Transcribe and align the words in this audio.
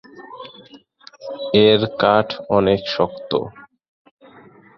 এর 1.65 1.81
কাঠ 2.01 2.27
অনেক 2.49 2.81
শক্ত। 2.87 3.31